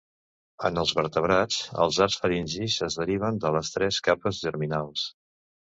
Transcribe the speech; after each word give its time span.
En 0.69 0.79
els 0.83 0.93
vertebrats, 0.99 1.59
els 1.85 2.01
arcs 2.07 2.17
faringis 2.23 2.81
es 2.89 2.99
deriven 3.03 3.39
de 3.45 3.55
les 3.59 3.73
tres 3.79 4.05
capes 4.11 4.45
germinals. 4.49 5.11